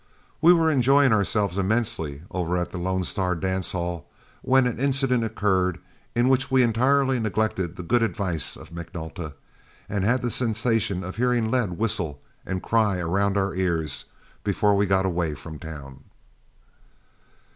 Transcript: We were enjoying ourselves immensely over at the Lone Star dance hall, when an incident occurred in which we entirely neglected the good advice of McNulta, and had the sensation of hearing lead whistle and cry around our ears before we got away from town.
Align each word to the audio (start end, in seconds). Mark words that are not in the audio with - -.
We 0.41 0.51
were 0.51 0.71
enjoying 0.71 1.13
ourselves 1.13 1.59
immensely 1.59 2.23
over 2.31 2.57
at 2.57 2.71
the 2.71 2.79
Lone 2.79 3.03
Star 3.03 3.35
dance 3.35 3.71
hall, 3.73 4.09
when 4.41 4.65
an 4.65 4.79
incident 4.79 5.23
occurred 5.23 5.77
in 6.15 6.27
which 6.27 6.49
we 6.49 6.63
entirely 6.63 7.19
neglected 7.19 7.75
the 7.75 7.83
good 7.83 8.01
advice 8.01 8.55
of 8.57 8.71
McNulta, 8.71 9.33
and 9.87 10.03
had 10.03 10.23
the 10.23 10.31
sensation 10.31 11.03
of 11.03 11.17
hearing 11.17 11.51
lead 11.51 11.73
whistle 11.77 12.19
and 12.47 12.63
cry 12.63 12.97
around 12.97 13.37
our 13.37 13.53
ears 13.53 14.05
before 14.43 14.75
we 14.75 14.87
got 14.87 15.05
away 15.05 15.35
from 15.35 15.59
town. 15.59 15.99